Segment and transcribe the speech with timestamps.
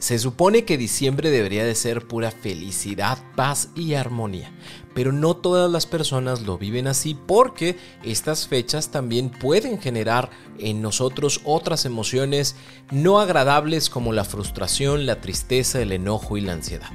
[0.00, 4.50] Se supone que diciembre debería de ser pura felicidad, paz y armonía,
[4.94, 10.80] pero no todas las personas lo viven así porque estas fechas también pueden generar en
[10.80, 12.56] nosotros otras emociones
[12.90, 16.90] no agradables como la frustración, la tristeza, el enojo y la ansiedad.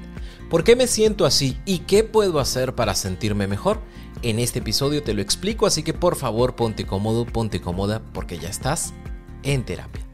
[0.49, 3.81] ¿Por qué me siento así y qué puedo hacer para sentirme mejor?
[4.23, 8.39] En este episodio te lo explico, así que por favor ponte cómodo, ponte cómoda porque
[8.39, 8.95] ya estás
[9.43, 10.04] en terapia.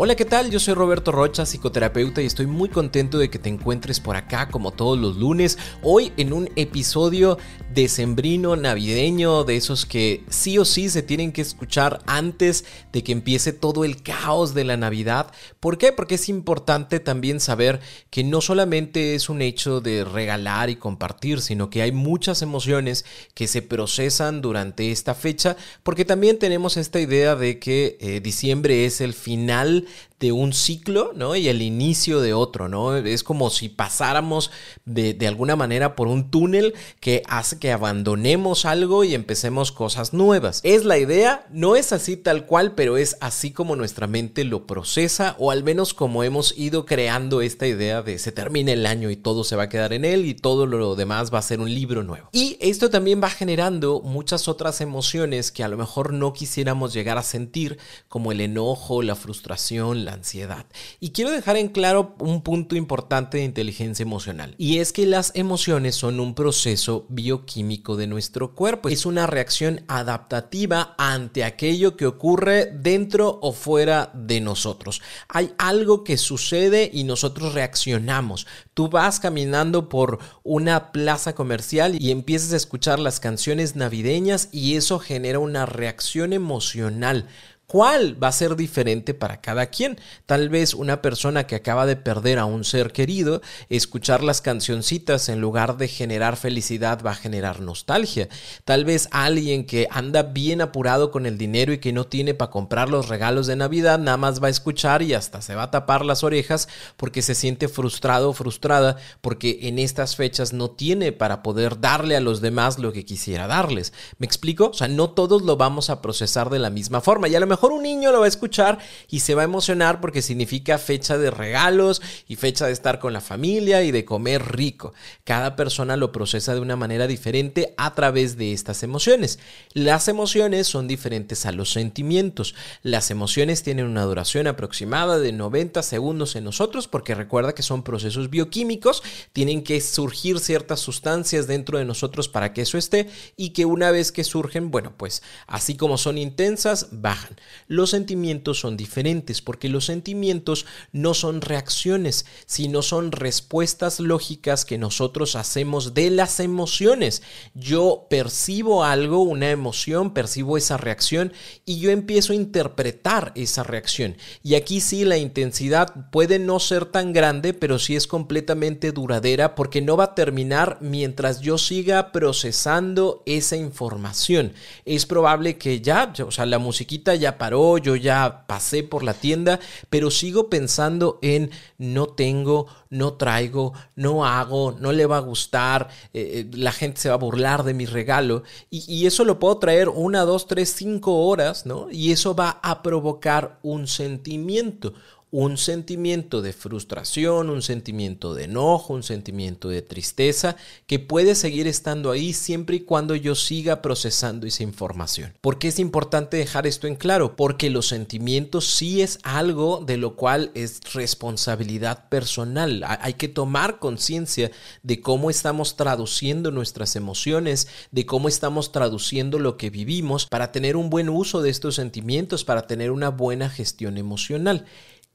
[0.00, 0.48] Hola, ¿qué tal?
[0.52, 4.48] Yo soy Roberto Rocha, psicoterapeuta, y estoy muy contento de que te encuentres por acá
[4.48, 5.58] como todos los lunes.
[5.82, 7.36] Hoy en un episodio
[7.74, 13.10] decembrino, navideño, de esos que sí o sí se tienen que escuchar antes de que
[13.10, 15.32] empiece todo el caos de la Navidad.
[15.58, 15.90] ¿Por qué?
[15.90, 21.40] Porque es importante también saber que no solamente es un hecho de regalar y compartir,
[21.40, 23.04] sino que hay muchas emociones
[23.34, 28.84] que se procesan durante esta fecha, porque también tenemos esta idea de que eh, diciembre
[28.84, 29.86] es el final
[30.20, 31.36] de un ciclo, ¿no?
[31.36, 32.96] Y el inicio de otro, ¿no?
[32.96, 34.50] Es como si pasáramos
[34.84, 40.12] de, de, alguna manera por un túnel que hace que abandonemos algo y empecemos cosas
[40.12, 40.60] nuevas.
[40.64, 44.66] Es la idea, no es así tal cual, pero es así como nuestra mente lo
[44.66, 49.10] procesa, o al menos como hemos ido creando esta idea de se termina el año
[49.10, 51.60] y todo se va a quedar en él y todo lo demás va a ser
[51.60, 52.28] un libro nuevo.
[52.32, 57.18] Y esto también va generando muchas otras emociones que a lo mejor no quisiéramos llegar
[57.18, 57.78] a sentir,
[58.08, 60.66] como el enojo, la frustración, la ansiedad.
[61.00, 65.32] Y quiero dejar en claro un punto importante de inteligencia emocional, y es que las
[65.34, 68.88] emociones son un proceso bioquímico de nuestro cuerpo.
[68.88, 75.02] Es una reacción adaptativa ante aquello que ocurre dentro o fuera de nosotros.
[75.28, 78.46] Hay algo que sucede y nosotros reaccionamos.
[78.74, 84.76] Tú vas caminando por una plaza comercial y empiezas a escuchar las canciones navideñas y
[84.76, 87.26] eso genera una reacción emocional
[87.70, 90.00] ¿Cuál va a ser diferente para cada quien?
[90.24, 95.28] Tal vez una persona que acaba de perder a un ser querido, escuchar las cancioncitas
[95.28, 98.30] en lugar de generar felicidad va a generar nostalgia.
[98.64, 102.50] Tal vez alguien que anda bien apurado con el dinero y que no tiene para
[102.50, 105.70] comprar los regalos de Navidad, nada más va a escuchar y hasta se va a
[105.70, 111.12] tapar las orejas porque se siente frustrado o frustrada porque en estas fechas no tiene
[111.12, 113.92] para poder darle a los demás lo que quisiera darles.
[114.16, 114.70] ¿Me explico?
[114.70, 117.28] O sea, no todos lo vamos a procesar de la misma forma.
[117.28, 120.78] Ya lo un niño lo va a escuchar y se va a emocionar porque significa
[120.78, 124.94] fecha de regalos y fecha de estar con la familia y de comer rico.
[125.24, 129.38] Cada persona lo procesa de una manera diferente a través de estas emociones.
[129.74, 132.54] Las emociones son diferentes a los sentimientos.
[132.82, 137.82] Las emociones tienen una duración aproximada de 90 segundos en nosotros porque recuerda que son
[137.82, 139.02] procesos bioquímicos,
[139.32, 143.90] tienen que surgir ciertas sustancias dentro de nosotros para que eso esté y que una
[143.90, 147.36] vez que surgen, bueno, pues así como son intensas, bajan.
[147.66, 154.78] Los sentimientos son diferentes porque los sentimientos no son reacciones, sino son respuestas lógicas que
[154.78, 157.22] nosotros hacemos de las emociones.
[157.54, 161.32] Yo percibo algo, una emoción, percibo esa reacción
[161.64, 164.16] y yo empiezo a interpretar esa reacción.
[164.42, 169.54] Y aquí sí la intensidad puede no ser tan grande, pero sí es completamente duradera
[169.54, 174.52] porque no va a terminar mientras yo siga procesando esa información.
[174.84, 179.14] Es probable que ya, o sea, la musiquita ya paró, yo ya pasé por la
[179.14, 185.20] tienda, pero sigo pensando en no tengo, no traigo, no hago, no le va a
[185.20, 189.24] gustar, eh, eh, la gente se va a burlar de mi regalo y, y eso
[189.24, 191.88] lo puedo traer una, dos, tres, cinco horas, ¿no?
[191.90, 194.94] Y eso va a provocar un sentimiento
[195.30, 201.66] un sentimiento de frustración, un sentimiento de enojo, un sentimiento de tristeza que puede seguir
[201.66, 205.34] estando ahí siempre y cuando yo siga procesando esa información.
[205.40, 207.36] ¿Por qué es importante dejar esto en claro?
[207.36, 212.84] Porque los sentimientos sí es algo de lo cual es responsabilidad personal.
[213.00, 214.50] Hay que tomar conciencia
[214.82, 220.76] de cómo estamos traduciendo nuestras emociones, de cómo estamos traduciendo lo que vivimos para tener
[220.76, 224.64] un buen uso de estos sentimientos, para tener una buena gestión emocional.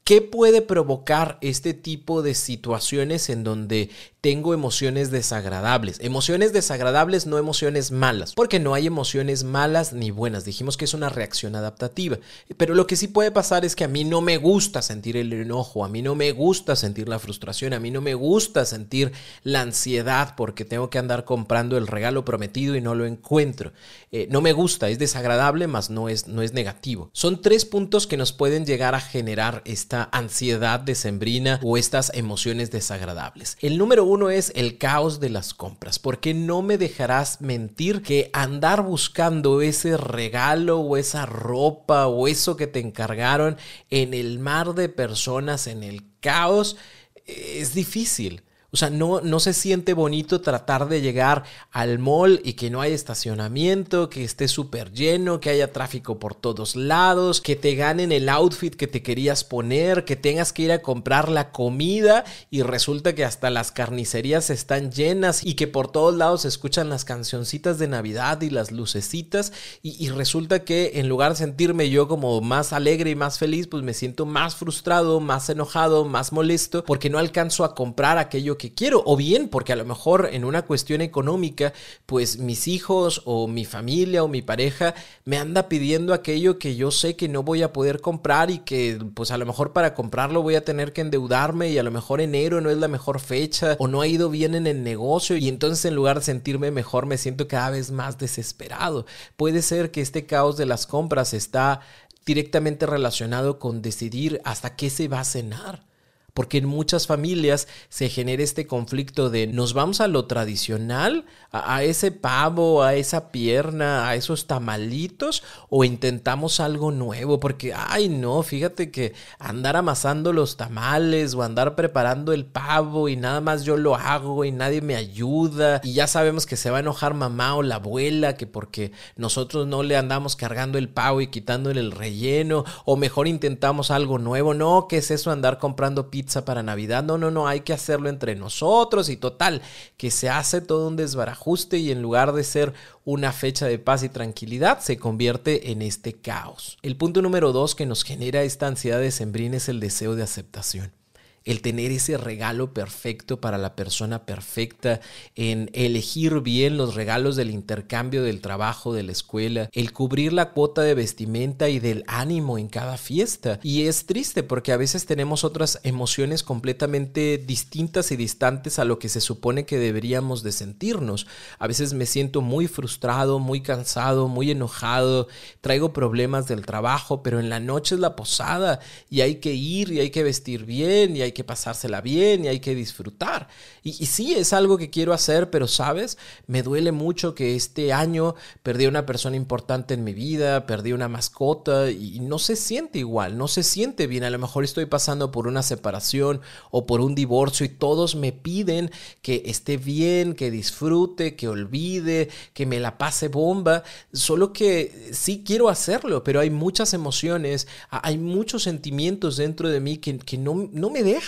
[0.03, 3.89] ¿Qué puede provocar este tipo de situaciones en donde
[4.23, 5.97] tengo emociones desagradables.
[5.99, 10.45] Emociones desagradables, no emociones malas, porque no hay emociones malas ni buenas.
[10.45, 12.19] Dijimos que es una reacción adaptativa.
[12.55, 15.33] Pero lo que sí puede pasar es que a mí no me gusta sentir el
[15.33, 19.11] enojo, a mí no me gusta sentir la frustración, a mí no me gusta sentir
[19.43, 23.73] la ansiedad porque tengo que andar comprando el regalo prometido y no lo encuentro.
[24.13, 27.09] Eh, no me gusta, es desagradable, mas no es, no es negativo.
[27.11, 32.71] Son tres puntos que nos pueden llegar a generar esta ansiedad decembrina o estas emociones
[32.71, 33.57] desagradables.
[33.59, 38.30] El número uno es el caos de las compras, porque no me dejarás mentir que
[38.33, 43.57] andar buscando ese regalo o esa ropa o eso que te encargaron
[43.89, 46.77] en el mar de personas, en el caos,
[47.25, 48.44] es difícil.
[48.73, 52.81] O sea, no, no se siente bonito tratar de llegar al mall y que no
[52.81, 58.11] haya estacionamiento, que esté súper lleno, que haya tráfico por todos lados, que te ganen
[58.11, 62.63] el outfit que te querías poner, que tengas que ir a comprar la comida y
[62.63, 67.05] resulta que hasta las carnicerías están llenas y que por todos lados se escuchan las
[67.05, 69.53] cancioncitas de Navidad y las lucecitas
[69.83, 73.67] y, y resulta que en lugar de sentirme yo como más alegre y más feliz,
[73.67, 78.57] pues me siento más frustrado, más enojado, más molesto porque no alcanzo a comprar aquello
[78.57, 81.74] que quiero, o bien porque a lo mejor en una cuestión económica,
[82.06, 84.95] pues mis hijos o mi familia o mi pareja
[85.25, 89.00] me anda pidiendo aquello que yo sé que no voy a poder comprar y que
[89.13, 92.21] pues a lo mejor para comprarlo voy a tener que endeudarme y a lo mejor
[92.21, 95.50] enero no es la mejor fecha o no ha ido bien en el negocio y
[95.50, 99.06] entonces en lugar de sentirme mejor me siento cada vez más desesperado.
[99.36, 101.81] Puede ser que este caos de las compras está
[102.25, 105.93] directamente relacionado con decidir hasta qué se va a cenar
[106.33, 111.83] porque en muchas familias se genera este conflicto de nos vamos a lo tradicional, a,
[111.83, 118.41] ese pavo, a esa pierna, a esos tamalitos, o intentamos algo nuevo, porque, ay no,
[118.41, 123.77] fíjate que andar amasando los tamales o andar preparando el pavo y nada más yo
[123.77, 127.56] lo hago y nadie me ayuda y ya sabemos que se va a enojar mamá
[127.56, 131.91] o la abuela, que porque nosotros no le andamos cargando el pavo y quitándole el
[131.91, 136.09] relleno, o mejor intentamos algo nuevo, no, ¿qué es eso andar comprando?
[136.45, 137.03] Para Navidad.
[137.03, 139.61] No, no, no, hay que hacerlo entre nosotros y total,
[139.97, 142.73] que se hace todo un desbarajuste y en lugar de ser
[143.05, 146.77] una fecha de paz y tranquilidad, se convierte en este caos.
[146.81, 150.23] El punto número dos que nos genera esta ansiedad de sembrín es el deseo de
[150.23, 151.02] aceptación
[151.45, 155.01] el tener ese regalo perfecto para la persona perfecta,
[155.36, 160.51] en elegir bien los regalos del intercambio del trabajo, de la escuela, el cubrir la
[160.51, 163.60] cuota de vestimenta y del ánimo en cada fiesta.
[163.63, 169.00] Y es triste porque a veces tenemos otras emociones completamente distintas y distantes a lo
[169.00, 171.28] que se supone que deberíamos de sentirnos.
[171.60, 175.28] A veces me siento muy frustrado, muy cansado, muy enojado,
[175.62, 178.80] traigo problemas del trabajo, pero en la noche es la posada
[179.10, 182.47] y hay que ir y hay que vestir bien y hay que pasársela bien y
[182.47, 183.47] hay que disfrutar.
[183.83, 188.35] Y, sí, es algo que quiero hacer, pero sabes, me duele mucho que este año
[188.62, 193.00] perdí a una persona importante en mi vida, perdí una mascota y no se siente
[193.00, 194.24] igual, no se siente bien.
[194.24, 196.41] A lo mejor estoy pasando por una separación
[196.71, 198.91] o por un divorcio y todos me piden
[199.21, 203.83] que esté bien, que disfrute, que olvide, que me la pase bomba.
[204.12, 209.97] Solo que sí quiero hacerlo, pero hay muchas emociones, hay muchos sentimientos dentro de mí
[209.97, 211.22] que, que no, no me dejan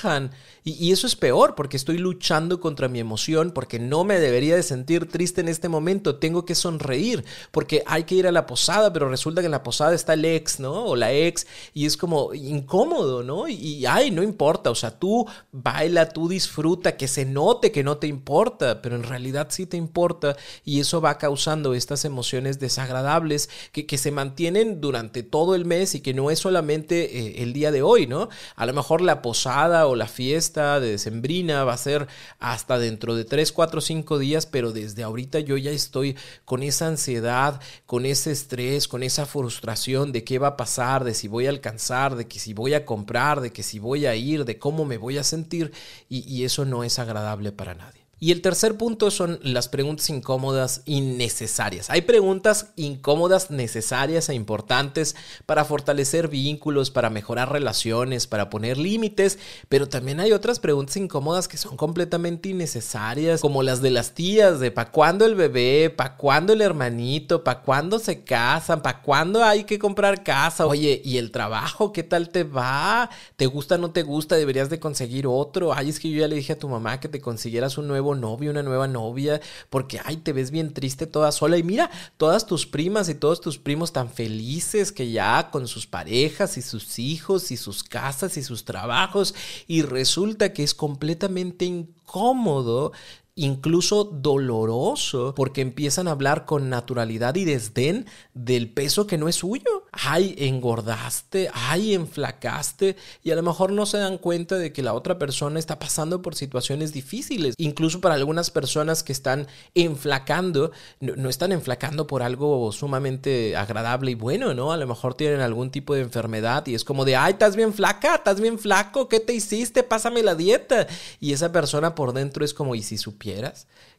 [0.63, 4.63] y, eso es peor porque estoy luchando contra mi emoción, porque no me debería de
[4.63, 6.15] sentir triste en este momento.
[6.15, 9.61] Tengo que sonreír porque hay que ir a la posada, pero resulta que en la
[9.61, 10.85] posada está el ex, ¿no?
[10.85, 11.45] O la ex
[11.75, 13.47] y es como incómodo, ¿no?
[13.47, 14.71] Y, ay, no importa.
[14.71, 19.03] O sea, tú baila, tú disfruta, que se note que no te importa, pero en
[19.03, 24.81] realidad sí te importa y eso va causando estas emociones desagradables que, que se mantienen
[24.81, 28.29] durante todo el mes y que no es solamente eh, el día de hoy, ¿no?
[28.55, 32.07] A lo mejor la posada o la fiesta de Decembrina va a ser
[32.39, 36.15] hasta dentro de 3, 4, 5 días, pero desde ahorita yo ya estoy
[36.45, 41.13] con esa ansiedad, con ese estrés, con esa frustración de qué va a pasar, de
[41.13, 44.15] si voy a alcanzar, de que si voy a comprar, de que si voy a
[44.15, 45.71] ir, de cómo me voy a sentir
[46.09, 48.04] y, y eso no es agradable para nadie.
[48.25, 51.91] Y el tercer punto son las preguntas incómodas innecesarias.
[51.91, 55.15] Hay preguntas incómodas, necesarias e importantes
[55.45, 59.37] para fortalecer vínculos, para mejorar relaciones, para poner límites,
[59.69, 64.59] pero también hay otras preguntas incómodas que son completamente innecesarias, como las de las tías,
[64.59, 65.91] de ¿para cuándo el bebé?
[65.95, 67.43] ¿Para cuándo el hermanito?
[67.43, 68.81] ¿Para cuándo se casan?
[68.81, 70.65] ¿Para cuándo hay que comprar casa?
[70.65, 71.93] Oye, ¿y el trabajo?
[71.93, 73.07] ¿Qué tal te va?
[73.35, 74.35] ¿Te gusta o no te gusta?
[74.35, 75.75] ¿Deberías de conseguir otro?
[75.75, 78.14] Ay, es que yo ya le dije a tu mamá que te consiguieras un nuevo
[78.15, 81.57] novio, una nueva novia, porque, ay, te ves bien triste toda sola.
[81.57, 85.87] Y mira, todas tus primas y todos tus primos tan felices que ya con sus
[85.87, 89.35] parejas y sus hijos y sus casas y sus trabajos.
[89.67, 92.91] Y resulta que es completamente incómodo
[93.35, 99.35] incluso doloroso, porque empiezan a hablar con naturalidad y desdén del peso que no es
[99.35, 99.84] suyo.
[100.03, 104.93] Ay, engordaste, ay, enflacaste, y a lo mejor no se dan cuenta de que la
[104.93, 107.55] otra persona está pasando por situaciones difíciles.
[107.57, 114.15] Incluso para algunas personas que están enflacando, no, están enflacando por algo sumamente agradable y
[114.15, 114.73] bueno, ¿no?
[114.73, 117.73] A lo mejor tienen algún tipo de enfermedad y es como de, ay, estás bien
[117.73, 119.83] flaca, estás bien flaco, ¿qué te hiciste?
[119.83, 120.87] Pásame la dieta.
[121.21, 123.53] Y esa persona por dentro es como, ¿y si supiera?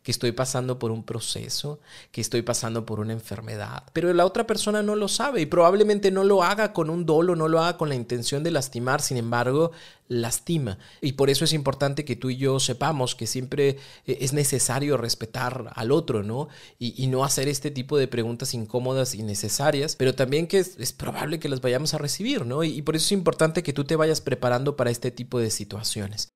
[0.07, 1.81] Que estoy pasando por un proceso,
[2.13, 3.83] que estoy pasando por una enfermedad.
[3.93, 7.35] Pero la otra persona no lo sabe y probablemente no lo haga con un dolo,
[7.35, 9.73] no lo haga con la intención de lastimar, sin embargo,
[10.07, 10.79] lastima.
[11.01, 14.97] Y por eso es importante que tú y yo sepamos que siempre eh, es necesario
[14.97, 16.47] respetar al otro, ¿no?
[16.79, 21.41] Y, no hacer este tipo de preguntas incómodas y necesarias, pero también que es, probable
[21.41, 22.63] que las vayamos a recibir, ¿no?
[22.63, 26.36] y por eso es importante que tú te vayas preparando para este tipo de situaciones.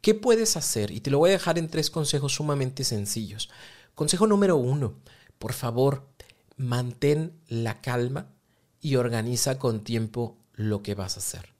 [0.00, 0.90] ¿Qué puedes hacer?
[0.90, 3.50] Y te lo voy a dejar en tres consejos sumamente sencillos.
[3.94, 4.94] Consejo número uno,
[5.38, 6.08] por favor,
[6.56, 8.32] mantén la calma
[8.80, 11.52] y organiza con tiempo lo que vas a hacer.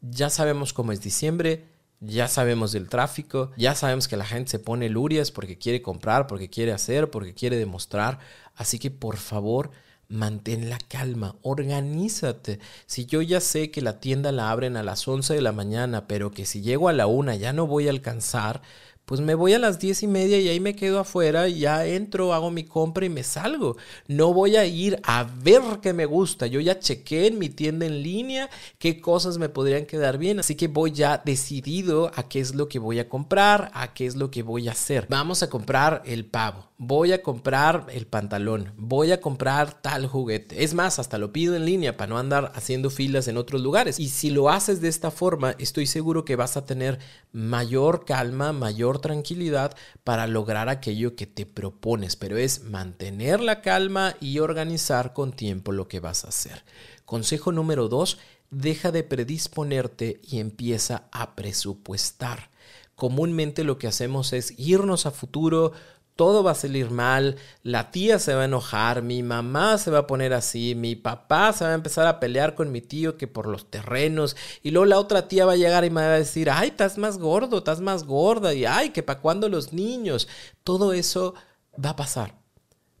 [0.00, 1.68] Ya sabemos cómo es diciembre,
[2.00, 6.26] ya sabemos del tráfico, ya sabemos que la gente se pone lurias porque quiere comprar,
[6.26, 8.18] porque quiere hacer, porque quiere demostrar.
[8.54, 9.70] Así que por favor,
[10.08, 12.60] mantén la calma, organízate.
[12.86, 16.06] Si yo ya sé que la tienda la abren a las 11 de la mañana,
[16.06, 18.62] pero que si llego a la una ya no voy a alcanzar,
[19.04, 21.84] pues me voy a las diez y media y ahí me quedo afuera y ya
[21.84, 23.76] entro, hago mi compra y me salgo.
[24.08, 26.46] No voy a ir a ver qué me gusta.
[26.46, 30.38] Yo ya chequé en mi tienda en línea qué cosas me podrían quedar bien.
[30.38, 34.06] Así que voy ya decidido a qué es lo que voy a comprar, a qué
[34.06, 35.06] es lo que voy a hacer.
[35.10, 36.70] Vamos a comprar el pavo.
[36.76, 38.72] Voy a comprar el pantalón.
[38.76, 40.64] Voy a comprar tal juguete.
[40.64, 44.00] Es más, hasta lo pido en línea para no andar haciendo filas en otros lugares.
[44.00, 46.98] Y si lo haces de esta forma, estoy seguro que vas a tener
[47.32, 54.16] mayor calma, mayor tranquilidad para lograr aquello que te propones, pero es mantener la calma
[54.20, 56.64] y organizar con tiempo lo que vas a hacer.
[57.04, 58.18] Consejo número dos,
[58.50, 62.50] deja de predisponerte y empieza a presupuestar.
[62.94, 65.72] Comúnmente lo que hacemos es irnos a futuro,
[66.16, 70.00] todo va a salir mal, la tía se va a enojar, mi mamá se va
[70.00, 73.26] a poner así, mi papá se va a empezar a pelear con mi tío que
[73.26, 76.18] por los terrenos, y luego la otra tía va a llegar y me va a
[76.18, 80.28] decir, ay, estás más gordo, estás más gorda, y ay, que para cuándo los niños,
[80.62, 81.34] todo eso
[81.82, 82.43] va a pasar.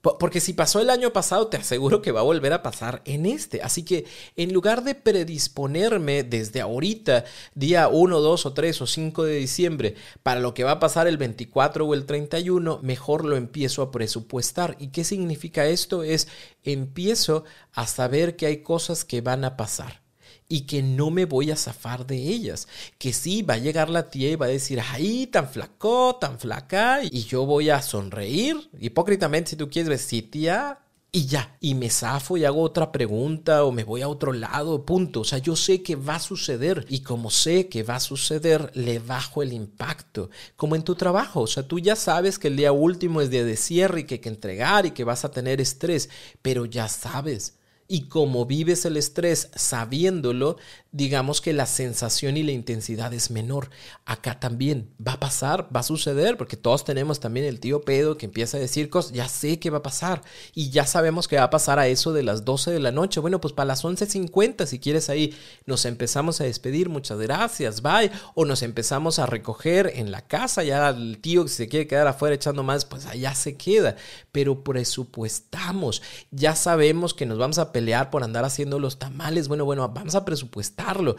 [0.04, 3.24] Porque si pasó el año pasado, te aseguro que va a volver a pasar en
[3.24, 3.62] este.
[3.62, 4.04] Así que
[4.36, 9.94] en lugar de predisponerme desde ahorita, día 1, 2 o 3 o 5 de diciembre,
[10.22, 13.90] para lo que va a pasar el 24 o el 31, mejor lo empiezo a
[13.90, 14.76] presupuestar.
[14.78, 16.02] ¿Y qué significa esto?
[16.02, 16.28] Es
[16.64, 20.03] empiezo a saber que hay cosas que van a pasar
[20.48, 22.68] y que no me voy a zafar de ellas.
[22.98, 26.38] Que sí, va a llegar la tía y va a decir, ay, tan flaco, tan
[26.38, 30.78] flaca, y yo voy a sonreír, hipócritamente si tú quieres decir, tía,
[31.16, 34.84] y ya, y me zafo y hago otra pregunta o me voy a otro lado,
[34.84, 35.20] punto.
[35.20, 38.72] O sea, yo sé que va a suceder y como sé que va a suceder,
[38.74, 41.42] le bajo el impacto, como en tu trabajo.
[41.42, 44.14] O sea, tú ya sabes que el día último es día de cierre y que
[44.14, 46.10] hay que entregar y que vas a tener estrés,
[46.42, 50.56] pero ya sabes y como vives el estrés sabiéndolo,
[50.94, 53.68] digamos que la sensación y la intensidad es menor.
[54.04, 58.16] Acá también va a pasar, va a suceder, porque todos tenemos también el tío pedo
[58.16, 60.22] que empieza a decir cosas, ya sé que va a pasar
[60.54, 63.18] y ya sabemos que va a pasar a eso de las 12 de la noche.
[63.18, 65.36] Bueno, pues para las 11.50, si quieres ahí,
[65.66, 70.62] nos empezamos a despedir, muchas gracias, bye, o nos empezamos a recoger en la casa,
[70.62, 73.96] ya el tío que se quiere quedar afuera echando más, pues allá se queda,
[74.30, 79.64] pero presupuestamos, ya sabemos que nos vamos a pelear por andar haciendo los tamales, bueno,
[79.64, 80.24] bueno, vamos a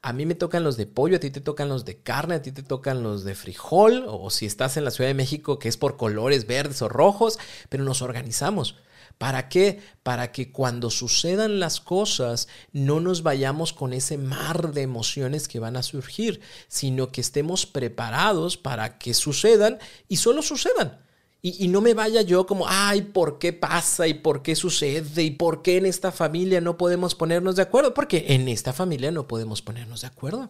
[0.02, 2.42] A mí me tocan los de pollo, a ti te tocan los de carne, a
[2.42, 5.70] ti te tocan los de frijol, o si estás en la Ciudad de México que
[5.70, 8.76] es por colores verdes o rojos, pero nos organizamos
[9.18, 9.82] ¿Para qué?
[10.04, 15.60] Para que cuando sucedan las cosas no nos vayamos con ese mar de emociones que
[15.60, 19.80] van a surgir, sino que estemos preparados para que sucedan
[20.10, 21.05] y solo sucedan.
[21.48, 24.08] Y, no me vaya yo como, ay, ¿por qué pasa?
[24.08, 25.22] ¿Y por qué sucede?
[25.22, 27.94] ¿Y por qué en esta familia no podemos ponernos de acuerdo?
[27.94, 30.50] Porque en esta familia no podemos ponernos de acuerdo.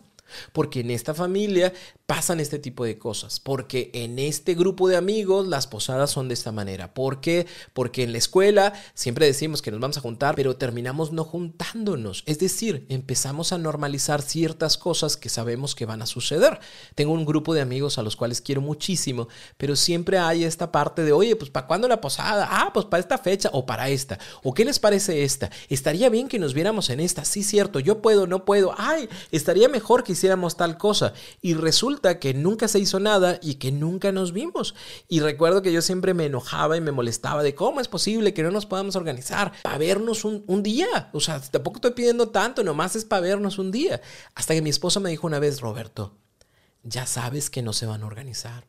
[0.53, 1.73] Porque en esta familia
[2.05, 3.39] pasan este tipo de cosas.
[3.39, 6.93] Porque en este grupo de amigos las posadas son de esta manera.
[6.93, 7.47] ¿Por qué?
[7.73, 12.23] Porque en la escuela siempre decimos que nos vamos a juntar, pero terminamos no juntándonos.
[12.25, 16.59] Es decir, empezamos a normalizar ciertas cosas que sabemos que van a suceder.
[16.95, 19.27] Tengo un grupo de amigos a los cuales quiero muchísimo,
[19.57, 22.47] pero siempre hay esta parte de, oye, pues ¿para cuándo la posada?
[22.49, 24.19] Ah, pues para esta fecha o para esta.
[24.43, 25.49] ¿O qué les parece esta?
[25.69, 27.25] Estaría bien que nos viéramos en esta.
[27.25, 28.73] Sí, cierto, yo puedo, no puedo.
[28.77, 31.13] Ay, estaría mejor que hiciéramos tal cosa.
[31.41, 34.75] Y resulta que nunca se hizo nada y que nunca nos vimos.
[35.07, 38.43] Y recuerdo que yo siempre me enojaba y me molestaba de cómo es posible que
[38.43, 41.09] no nos podamos organizar para vernos un, un día.
[41.13, 44.01] O sea, tampoco estoy pidiendo tanto, nomás es para vernos un día.
[44.33, 46.17] Hasta que mi esposa me dijo una vez, Roberto,
[46.83, 48.67] ya sabes que no se van a organizar.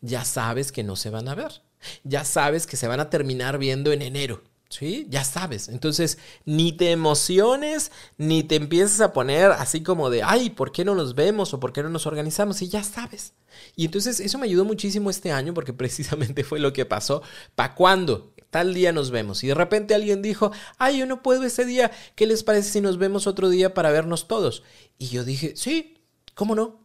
[0.00, 1.62] Ya sabes que no se van a ver.
[2.02, 4.42] Ya sabes que se van a terminar viendo en enero.
[4.76, 5.06] ¿Sí?
[5.08, 5.68] Ya sabes.
[5.68, 10.84] Entonces, ni te emociones, ni te empieces a poner así como de, ay, ¿por qué
[10.84, 12.60] no nos vemos o por qué no nos organizamos?
[12.60, 13.34] Y ya sabes.
[13.76, 17.22] Y entonces eso me ayudó muchísimo este año porque precisamente fue lo que pasó.
[17.54, 18.34] ¿Para cuándo?
[18.50, 19.44] Tal día nos vemos.
[19.44, 21.92] Y de repente alguien dijo, ay, yo no puedo ese día.
[22.16, 24.64] ¿Qué les parece si nos vemos otro día para vernos todos?
[24.98, 26.02] Y yo dije, sí,
[26.34, 26.83] ¿cómo no?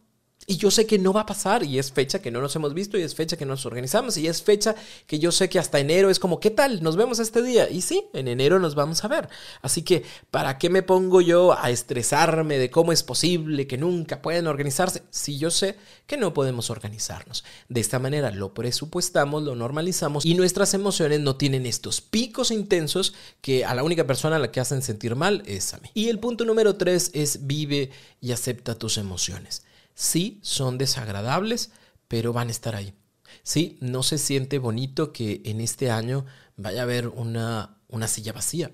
[0.50, 2.74] Y yo sé que no va a pasar y es fecha que no nos hemos
[2.74, 4.74] visto y es fecha que nos organizamos y es fecha
[5.06, 6.82] que yo sé que hasta enero es como, ¿qué tal?
[6.82, 7.70] Nos vemos este día.
[7.70, 9.28] Y sí, en enero nos vamos a ver.
[9.62, 10.02] Así que,
[10.32, 15.04] ¿para qué me pongo yo a estresarme de cómo es posible que nunca puedan organizarse
[15.10, 15.76] si yo sé
[16.08, 17.44] que no podemos organizarnos?
[17.68, 23.14] De esta manera lo presupuestamos, lo normalizamos y nuestras emociones no tienen estos picos intensos
[23.40, 25.90] que a la única persona a la que hacen sentir mal es a mí.
[25.94, 29.62] Y el punto número tres es vive y acepta tus emociones.
[30.00, 31.72] Sí, son desagradables,
[32.08, 32.94] pero van a estar ahí.
[33.42, 36.24] Sí, no se siente bonito que en este año
[36.56, 38.70] vaya a haber una, una silla vacía,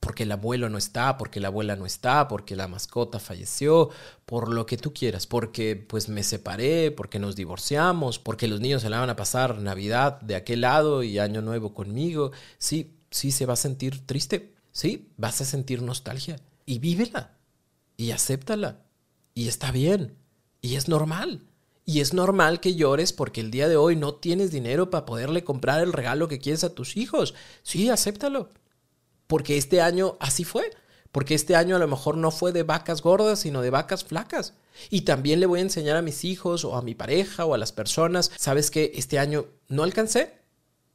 [0.00, 3.90] porque el abuelo no está, porque la abuela no está, porque la mascota falleció,
[4.24, 8.80] por lo que tú quieras, porque pues me separé, porque nos divorciamos, porque los niños
[8.80, 12.32] se la van a pasar Navidad de aquel lado y Año Nuevo conmigo.
[12.56, 17.36] Sí, sí se va a sentir triste, sí, vas a sentir nostalgia y vívela
[17.98, 18.80] y acéptala
[19.34, 20.23] y está bien.
[20.64, 21.42] Y es normal.
[21.84, 25.44] Y es normal que llores porque el día de hoy no tienes dinero para poderle
[25.44, 27.34] comprar el regalo que quieres a tus hijos.
[27.62, 28.48] Sí, acéptalo.
[29.26, 30.70] Porque este año así fue.
[31.12, 34.54] Porque este año a lo mejor no fue de vacas gordas, sino de vacas flacas.
[34.88, 37.58] Y también le voy a enseñar a mis hijos o a mi pareja o a
[37.58, 40.32] las personas, sabes que este año no alcancé,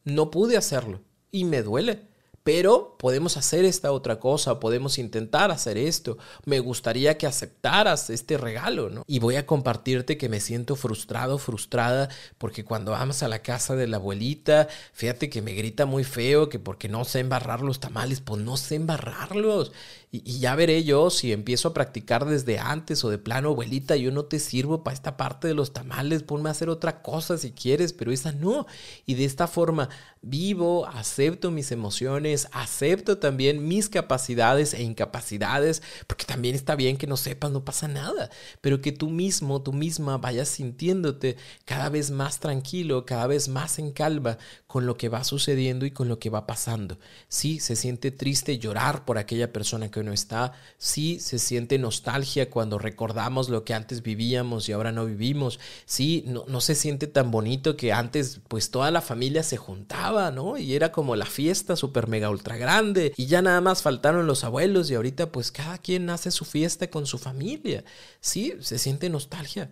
[0.03, 2.08] no pude hacerlo y me duele
[2.51, 6.17] pero podemos hacer esta otra cosa, podemos intentar hacer esto.
[6.45, 9.03] Me gustaría que aceptaras este regalo, ¿no?
[9.05, 12.09] Y voy a compartirte que me siento frustrado, frustrada,
[12.39, 16.49] porque cuando vamos a la casa de la abuelita, fíjate que me grita muy feo,
[16.49, 19.71] que porque no sé embarrar los tamales, pues no sé embarrarlos.
[20.11, 24.11] Y, ya veré yo si empiezo a practicar desde antes o de plano, abuelita, yo
[24.11, 27.51] no te sirvo para esta parte de los tamales, ponme a hacer otra cosa si
[27.51, 28.65] quieres, pero esa no.
[29.05, 29.89] Y de esta forma
[30.21, 37.07] vivo, acepto mis emociones, acepto también mis capacidades e incapacidades, porque también está bien que
[37.07, 38.29] no sepas, no pasa nada,
[38.61, 43.79] pero que tú mismo, tú misma vayas sintiéndote cada vez más tranquilo, cada vez más
[43.79, 46.99] en calma con lo que va sucediendo y con lo que va pasando.
[47.27, 52.49] Sí, se siente triste llorar por aquella persona que no está, sí se siente nostalgia
[52.49, 57.07] cuando recordamos lo que antes vivíamos y ahora no vivimos, sí, no, no se siente
[57.07, 60.57] tan bonito que antes pues toda la familia se juntaba, ¿no?
[60.57, 64.43] Y era como la fiesta súper mega ultra grande y ya nada más faltaron los
[64.43, 67.83] abuelos y ahorita pues cada quien hace su fiesta con su familia,
[68.21, 69.69] sí, se siente nostalgia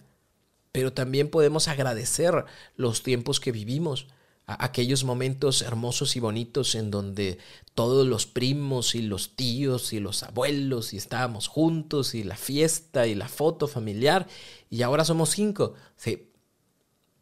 [0.71, 4.05] pero también podemos agradecer los tiempos que vivimos
[4.47, 7.37] aquellos momentos hermosos y bonitos en donde
[7.75, 13.07] todos los primos y los tíos y los abuelos y estábamos juntos y la fiesta
[13.07, 14.25] y la foto familiar
[14.69, 15.73] y ahora somos cinco.
[15.97, 16.31] Sí,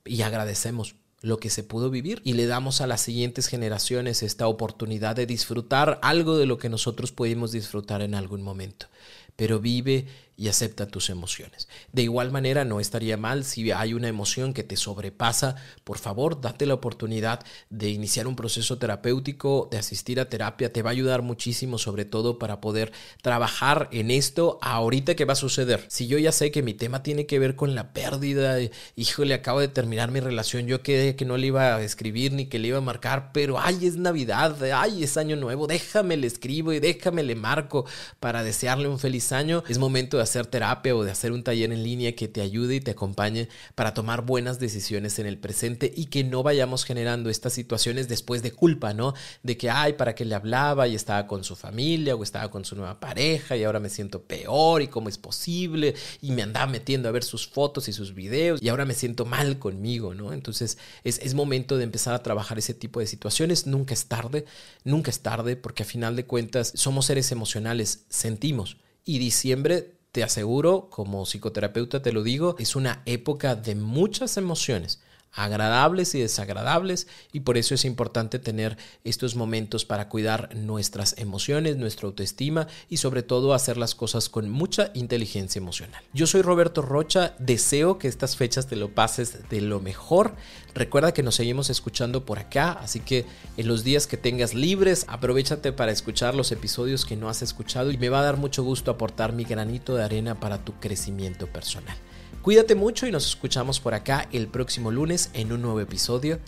[0.06, 4.48] y agradecemos lo que se pudo vivir y le damos a las siguientes generaciones esta
[4.48, 8.88] oportunidad de disfrutar algo de lo que nosotros pudimos disfrutar en algún momento.
[9.36, 11.68] pero vive y acepta tus emociones.
[11.92, 16.42] De igual manera, no estaría mal si hay una emoción que te sobrepasa, por favor,
[16.42, 20.94] date la oportunidad de iniciar un proceso terapéutico, de asistir a terapia, te va a
[20.94, 25.86] ayudar muchísimo, sobre todo para poder trabajar en esto ahorita que va a suceder.
[25.88, 28.58] Si yo ya sé que mi tema tiene que ver con la pérdida,
[28.96, 32.48] híjole, acabo de terminar mi relación, yo quedé que no le iba a escribir ni
[32.48, 36.28] que le iba a marcar, pero ay, es Navidad, ay, es año nuevo, déjame le
[36.28, 37.86] escribo y déjame le marco
[38.20, 39.64] para desearle un feliz año.
[39.68, 42.76] Es momento de hacer terapia o de hacer un taller en línea que te ayude
[42.76, 47.30] y te acompañe para tomar buenas decisiones en el presente y que no vayamos generando
[47.30, 49.14] estas situaciones después de culpa, ¿no?
[49.44, 52.66] De que, ay, para qué le hablaba y estaba con su familia o estaba con
[52.66, 56.68] su nueva pareja y ahora me siento peor y cómo es posible y me andaba
[56.68, 60.34] metiendo a ver sus fotos y sus videos y ahora me siento mal conmigo, ¿no?
[60.34, 63.68] Entonces es, es momento de empezar a trabajar ese tipo de situaciones.
[63.68, 64.46] Nunca es tarde,
[64.84, 68.78] nunca es tarde porque a final de cuentas somos seres emocionales, sentimos.
[69.04, 75.02] Y diciembre te aseguro, como psicoterapeuta te lo digo, es una época de muchas emociones
[75.36, 81.78] agradables y desagradables y por eso es importante tener estos momentos para cuidar nuestras emociones,
[81.78, 86.02] nuestra autoestima y sobre todo hacer las cosas con mucha inteligencia emocional.
[86.14, 90.36] Yo soy Roberto Rocha, deseo que estas fechas te lo pases de lo mejor.
[90.74, 93.26] Recuerda que nos seguimos escuchando por acá, así que
[93.58, 97.92] en los días que tengas libres, aprovechate para escuchar los episodios que no has escuchado
[97.92, 101.48] y me va a dar mucho gusto aportar mi granito de arena para tu crecimiento
[101.48, 101.98] personal.
[102.46, 106.40] Cuídate mucho y nos escuchamos por acá el próximo lunes en un nuevo episodio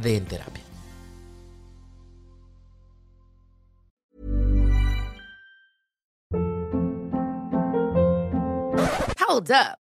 [0.00, 0.62] de En Terapia.
[9.28, 9.89] Hold up.